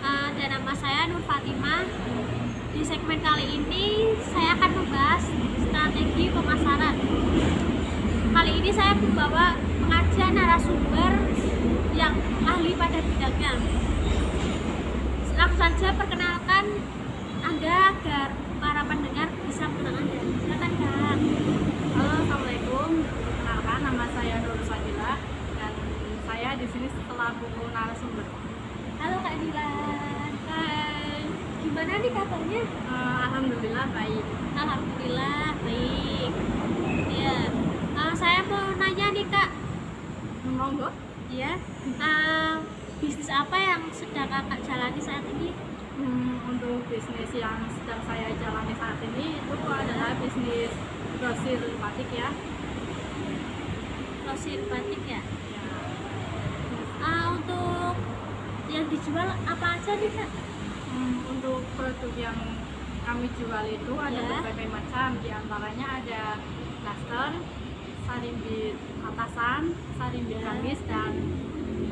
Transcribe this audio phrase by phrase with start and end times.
[0.00, 1.84] uh, dan nama saya Nur Fatimah.
[2.70, 5.22] Di segmen kali ini saya akan membahas
[5.60, 6.96] strategi pemasaran.
[8.30, 11.12] Kali ini saya membawa pengajian narasumber
[11.92, 12.14] yang
[12.46, 13.52] ahli pada bidangnya.
[15.40, 16.64] Langsung saja perkenalkan
[17.40, 18.28] Anda agar
[18.60, 20.20] para pendengar bisa mengenal Anda.
[20.20, 21.18] Silakan Kak.
[21.96, 22.90] Halo, assalamualaikum.
[23.08, 25.12] Perkenalkan, nama saya Nur Fadila
[25.56, 25.72] dan
[26.28, 28.28] saya di sini setelah buku narasumber.
[29.00, 30.32] Halo Kak Dilan.
[30.44, 31.24] Hai.
[31.64, 32.62] Gimana nih kabarnya?
[32.68, 34.24] Eh, Alhamdulillah baik.
[34.60, 36.32] Alhamdulillah baik.
[37.16, 37.38] Ya.
[37.96, 39.50] Eh, saya mau nanya nih Kak.
[40.60, 40.92] Monggo.
[41.32, 41.56] Ya.
[41.88, 42.54] Eh,
[43.00, 45.56] bisnis apa yang sedang Kakak jalani saat ini?
[45.96, 50.72] Hmm, untuk bisnis yang sedang saya jalani saat ini itu adalah bisnis
[51.16, 52.28] grosir batik ya.
[54.20, 55.20] Grosir batik ya.
[55.24, 55.64] Ya.
[57.00, 57.96] Ah, untuk
[58.68, 60.30] yang dijual apa aja nih Kak?
[60.92, 62.36] Hmm, untuk produk yang
[63.08, 64.28] kami jual itu ada Ya.
[64.28, 65.08] berbagai macam.
[65.24, 66.22] Di antaranya ada
[66.84, 67.30] daster,
[68.04, 69.62] sarimbit atasan,
[69.96, 70.52] sarimbit Ya.
[70.52, 71.12] gamis dan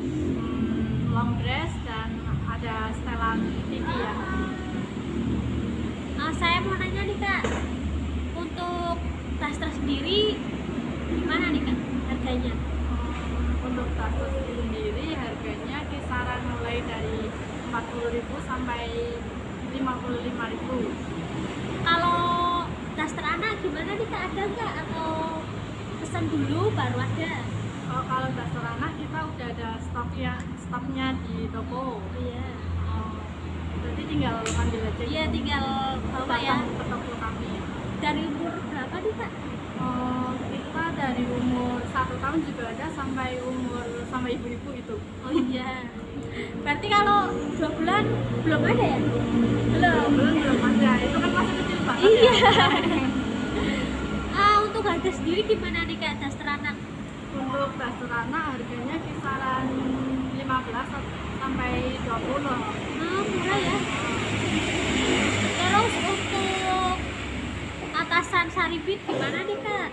[0.00, 2.08] hmm, long dress dan
[2.48, 3.38] ada setelan
[3.68, 4.14] tinggi ya.
[6.16, 7.42] Ah, saya mau nanya nih Kak.
[8.34, 8.96] Untuk
[9.36, 10.38] daster sendiri
[11.10, 12.54] gimana nih Kak harganya?
[13.60, 17.18] Untuk daster sendiri harganya kisaran mulai dari
[17.68, 18.84] 40.000 sampai
[19.74, 21.84] 55.000.
[21.84, 22.20] Kalau
[22.94, 24.22] daster anak gimana nih Kak?
[24.32, 25.43] Ada nggak atau
[26.04, 27.32] pesan dulu baru ada?
[27.88, 31.96] Oh, kalau daster anak kita udah ada stoknya stoknya di toko.
[32.20, 32.44] Iya.
[32.92, 33.16] Oh,
[33.80, 35.04] Jadi tinggal ambil aja.
[35.08, 35.64] Iya tinggal
[36.12, 36.60] bawa ya.
[36.60, 37.52] ke toko kami.
[38.04, 39.32] Dari umur berapa nih Kak?
[39.80, 44.96] Oh, kita dari umur satu tahun juga ada sampai umur sama ibu-ibu itu.
[45.24, 45.88] Oh iya.
[46.60, 48.04] Berarti kalau dua bulan
[48.44, 48.98] belum ada ya?
[49.72, 50.92] Belum, belum, belum ada.
[51.00, 52.04] Itu kan masih kecil banget.
[52.12, 52.32] Iya.
[52.36, 52.93] Ya.
[55.04, 56.80] Harga sendiri gimana nih Kak daster anak?
[57.36, 59.68] Untuk daster anak harganya kisaran
[60.32, 60.40] 15
[61.44, 61.72] sampai
[62.08, 62.48] 20.
[62.48, 63.76] Ah murah ya.
[65.60, 66.96] Terus untuk
[67.92, 69.88] atasan saribit gimana nih Kak?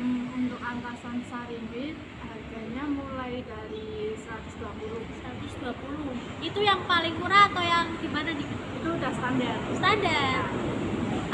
[0.00, 5.12] Hmm, untuk angkasan sarimbit harganya mulai dari 120.
[5.60, 6.16] 120.
[6.40, 8.48] Itu yang paling murah atau yang gimana nih?
[8.80, 9.60] Itu udah standar.
[9.76, 10.40] Standar.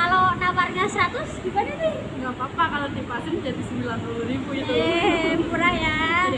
[0.04, 1.94] Kalau nawarnya 100 gimana nih?
[2.14, 3.88] nggak apa-apa kalau dipasin jadi 90
[4.26, 6.28] ribu itu Eh, murah ya.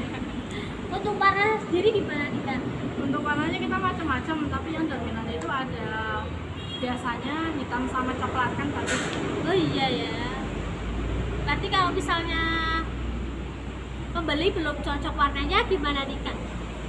[0.88, 2.60] Untuk warna sendiri gimana nih Kak?
[2.96, 5.90] untuk warnanya kita macam-macam tapi yang dominan itu ada
[6.76, 9.02] biasanya hitam sama coklat kan bagus
[9.42, 10.14] Oh iya ya.
[11.42, 12.42] Berarti kalau misalnya
[14.12, 16.36] pembeli belum cocok warnanya gimana nih Kak?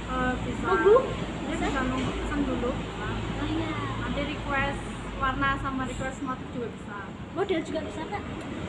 [0.08, 0.94] Eh, bisa Nunggu?
[1.42, 3.72] ya bisa nunggu pesan dulu Nah, Oh iya.
[4.00, 4.82] nanti request
[5.18, 6.98] warna sama request motif juga bisa
[7.34, 8.22] Model juga bisa Kak?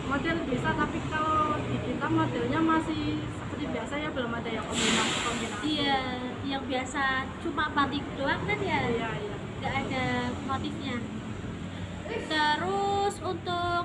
[0.10, 5.18] model bisa tapi kalau di kita modelnya masih seperti biasa ya belum ada yang kombinasi
[5.22, 6.02] kombinasi Iya,
[6.50, 7.04] yang biasa
[7.46, 8.80] cuma batik doang kan ya?
[8.90, 10.06] iya iya Nggak ada
[10.48, 10.98] motifnya.
[12.10, 13.84] Terus untuk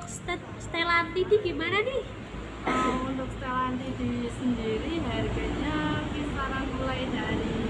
[0.56, 2.02] setelan titi gimana nih?
[2.64, 5.76] Eh, untuk setelan di sendiri harganya
[6.08, 7.60] kisaran mulai dari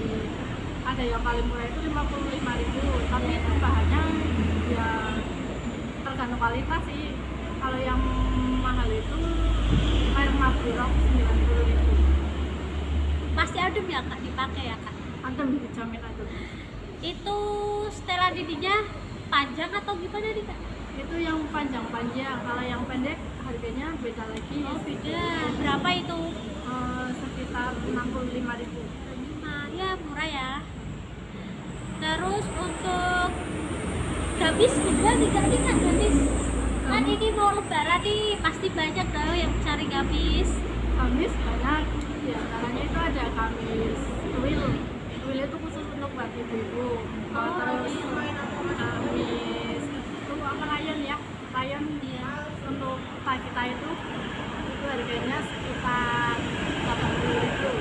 [0.85, 4.01] ada yang paling murah itu 55.000 tapi itu bahannya
[4.65, 4.89] ya
[6.01, 7.13] tergantung kualitas sih
[7.59, 7.99] kalau yang
[8.61, 9.19] mahal itu
[10.13, 11.95] merek Mabrok 90.000
[13.35, 14.95] Pasti adem ya Kak dipakai ya Kak?
[15.23, 16.27] adem dijamin adem
[17.03, 17.37] Itu
[17.91, 18.75] setelan titinya
[19.27, 20.59] panjang atau gimana nih Kak?
[20.95, 25.27] itu yang panjang-panjang kalau yang pendek harganya beda lagi Oh beda.
[25.59, 26.19] Berapa itu?
[26.65, 28.79] Eh, sekitar 65.000
[29.43, 30.63] Nah, ya murah ya.
[31.99, 33.27] Terus untuk
[34.35, 36.17] gamis juga nih kak gamis.
[36.85, 40.49] Kan ini mau lebaran nih pasti banyak tau yang cari gamis.
[40.95, 41.83] kamis banyak
[42.23, 43.99] di antaranya itu ada kamis
[44.31, 44.63] twill
[45.21, 46.87] twill itu khusus untuk buat ibu-ibu
[47.35, 48.43] Oh, terus iya.
[48.79, 51.17] kamis itu apa rayon ya
[51.51, 52.31] rayon Iya.
[52.65, 53.89] untuk kita kita itu
[54.65, 57.71] itu harganya sekitar 80 ribu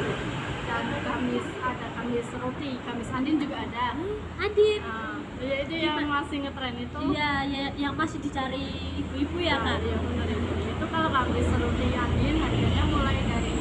[2.25, 4.81] kamis roti kamis andin juga ada Hmm, Adit.
[4.81, 8.65] nah, ya itu yang masih ngetren itu Iya, ya, yang masih dicari
[8.97, 9.77] ibu-ibu ya kak.
[9.85, 10.53] Iya benar itu.
[10.73, 13.55] Itu kalau kamis roti andin harganya mulai dari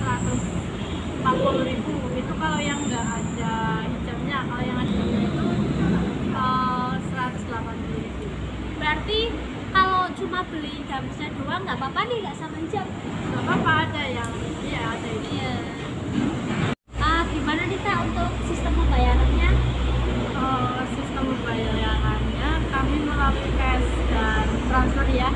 [0.00, 1.92] 140 ribu.
[2.16, 5.46] Itu kalau yang nggak ada hijabnya, kalau yang ada hijabnya itu
[6.32, 8.24] uh, 180 ribu.
[8.80, 9.20] Berarti
[9.68, 12.88] kalau cuma beli gamisnya doang nggak apa-apa nih nggak sama jam
[13.28, 14.32] nggak apa-apa ada yang
[14.64, 15.52] iya ada ini iya
[16.98, 19.50] ah gimana nih kak untuk sistem pembayarannya
[20.38, 25.30] Eh, sistem pembayarannya kami melalui cash dan transfer ya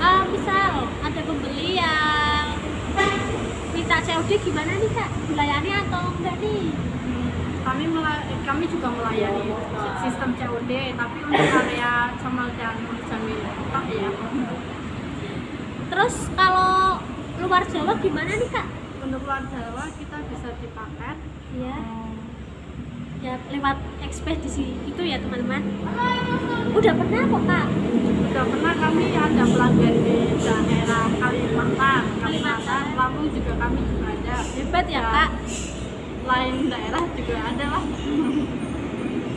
[0.00, 2.46] ah misal ada pembeli yang
[4.26, 5.10] COD gimana nih kak?
[5.30, 6.74] Dilayani atau enggak nih?
[7.62, 9.54] Kami eh, kami juga melayani
[10.02, 12.74] sistem COD tapi untuk area Cemal dan
[13.06, 13.38] Jamil.
[13.70, 14.10] Tak ya
[15.86, 16.98] terus kalau
[17.38, 18.66] luar Jawa gimana nih kak?
[19.06, 21.16] Untuk luar Jawa kita bisa dipaket.
[21.54, 22.18] Hmm,
[23.22, 25.62] ya lewat ekspedisi itu ya teman-teman.
[26.74, 27.66] Udah pernah kok kak?
[28.26, 32.84] Sudah pernah kami ada pelanggan di daerah Kalimantan, Kalimantan.
[32.98, 34.15] Lampung juga kami juga.
[34.54, 35.30] Hebat ya kak
[36.26, 37.84] Lain daerah juga ada lah.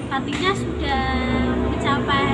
[0.10, 1.06] artinya sudah
[1.70, 2.26] mencapai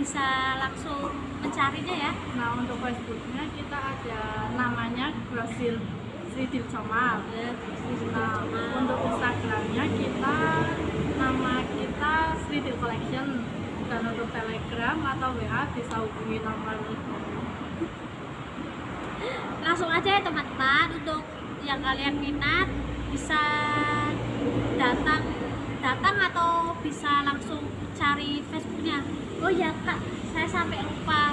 [0.00, 1.12] bisa langsung
[1.44, 2.12] mencarinya ya?
[2.32, 5.76] Nah, untuk Facebooknya kita ada namanya Grosir
[6.32, 7.20] Sridil Comal.
[7.36, 7.52] ya
[8.08, 8.40] Nah,
[8.80, 10.36] untuk Instagramnya kita
[11.20, 12.14] nama kita
[12.48, 13.28] Sridil Collection.
[13.90, 16.78] Dan untuk Telegram atau WA bisa hubungi nomor
[19.60, 20.88] langsung aja ya teman-teman.
[20.96, 21.20] Untuk
[21.66, 22.70] yang kalian minat
[23.12, 23.42] bisa
[24.80, 25.22] datang
[25.80, 27.64] datang atau bisa langsung
[27.96, 29.00] cari Facebooknya?
[29.40, 29.96] Oh ya kak.
[30.30, 31.32] Saya sampai lupa.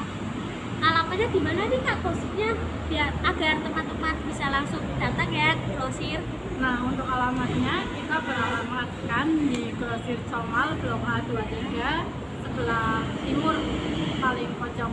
[0.79, 1.99] Alamatnya di mana nih kak?
[1.99, 2.55] Grosirnya
[2.87, 6.19] biar agar teman-teman bisa langsung datang ya ke grosir.
[6.57, 11.77] Nah, untuk alamatnya kita beralamatkan di Grosir Comal Blok A23
[12.41, 13.55] sebelah timur
[14.17, 14.91] paling pojok.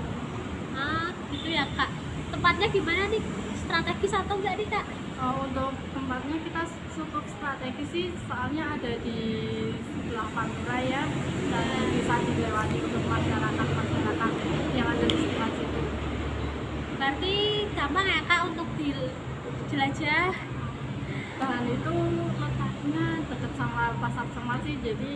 [0.74, 1.90] ah gitu ya kak.
[2.34, 3.22] Tempatnya gimana nih?
[3.64, 6.62] Strategis atau enggak nih kak Oh, untuk tempatnya kita
[6.94, 9.20] cukup strategis sih soalnya ada di
[9.78, 11.02] sebelah pantura ya
[11.54, 14.32] dan bisa dilewati untuk masyarakat masyarakat
[14.74, 15.80] yang ada di sekitar situ.
[16.98, 17.34] berarti
[17.78, 20.30] gampang ya kak untuk dijelajah
[21.34, 21.96] Dan itu
[22.38, 25.14] letaknya dekat sama pasar Cemal sih jadi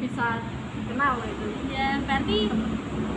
[0.00, 0.26] bisa
[0.74, 1.48] dikenal itu.
[1.72, 2.40] ya berarti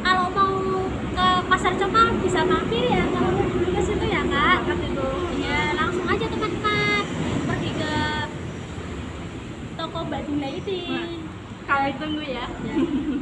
[0.03, 0.76] kalau mau
[1.17, 5.09] ke pasar Cemal bisa mampir ya kalau mau dulu ke situ ya kak itu
[5.39, 7.01] ya langsung aja teman-teman
[7.43, 7.93] pergi ke
[9.75, 10.79] toko Mbak Dila ini
[11.67, 12.45] kami tunggu ya.
[12.63, 12.75] Ya.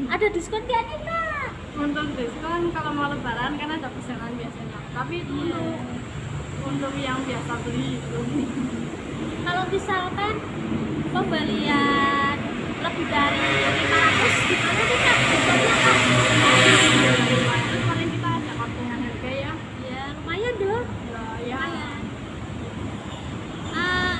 [0.08, 4.80] ada diskon nggak nih kak Untuk diskon kalau mau lebaran kan ada persenan biasanya.
[4.94, 5.56] Tapi itu Iya.
[5.56, 5.76] untuk
[6.66, 8.20] untuk yang biasa beli itu.
[9.42, 10.36] kalau misalkan
[11.12, 12.38] pembelian
[12.80, 13.42] lebih dari
[13.82, 13.82] 500
[14.46, 15.98] gimana nih kak diskonnya kak
[17.66, 19.52] Terus paling kita ada potongan harga ya.
[19.84, 21.58] ya lumayan dong Ya, ya.
[21.60, 22.00] lumayan
[23.76, 24.16] Ah,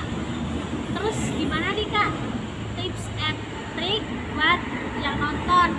[0.92, 2.10] terus gimana nih kak
[2.76, 3.38] tips and
[3.72, 4.60] trik buat
[4.98, 5.70] yang nonton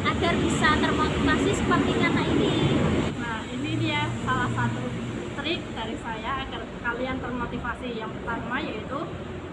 [0.00, 2.52] agar bisa termotivasi seperti kata ini
[3.14, 4.82] Nah, ini dia salah satu
[5.36, 6.60] trik dari saya agar
[6.98, 7.94] kalian termotivasi.
[7.94, 9.00] Yang pertama yaitu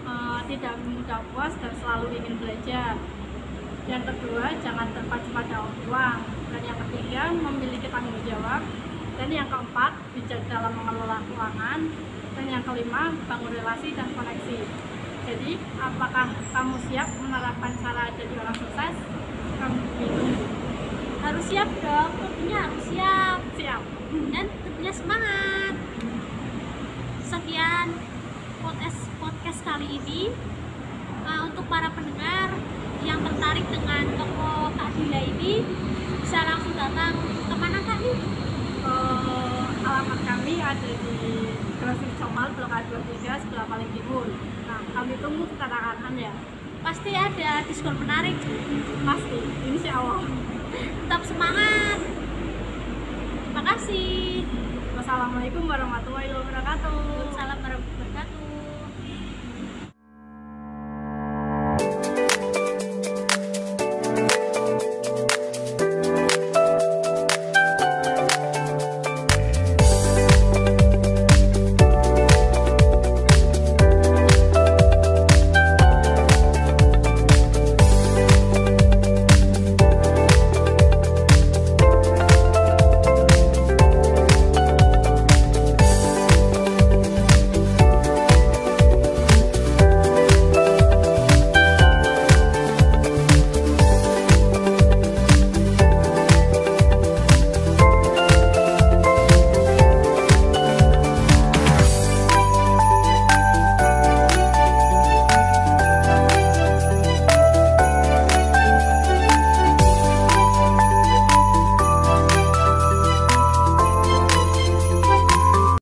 [0.02, 2.98] eh, tidak mudah puas dan selalu ingin belajar.
[3.86, 6.18] Yang kedua, jangan terpacu pada uang.
[6.50, 8.66] Dan yang ketiga, memiliki tanggung jawab.
[9.14, 11.80] Dan yang keempat, bijak dalam mengelola keuangan.
[12.34, 14.58] Dan yang kelima, bangun relasi dan koneksi.
[15.22, 18.94] Jadi, apakah kamu siap menerapkan cara jadi orang sukses?
[19.62, 20.34] Kamu ditunggu.
[21.26, 23.82] harus siap dong tentunya harus siap Siap.
[24.30, 25.74] dan tentunya semangat
[27.26, 27.90] sekian
[28.62, 30.30] podcast podcast kali ini.
[31.26, 32.54] Uh, untuk para pendengar
[33.02, 35.66] yang tertarik dengan toko Kak Dila ini
[36.22, 37.18] bisa langsung datang.
[37.50, 38.18] Ke mana kak nih?
[38.86, 41.18] Eh, alamat kami ada di
[41.82, 44.26] Grosir Comal Blok A23 sebelah paling timur.
[44.70, 46.30] Nah, kami tunggu kedatangan Anda.
[46.86, 48.38] pasti ada diskon menarik.
[49.02, 50.22] Pasti, insya Allah.
[50.78, 51.98] tetap semangat.
[53.50, 54.46] Terima kasih
[55.26, 56.94] Assalamualaikum warahmatullahi wabarakatuh.
[57.34, 58.45] Salam warahmatullahi wabarakatuh.